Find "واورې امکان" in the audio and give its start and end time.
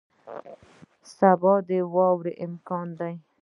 1.93-2.87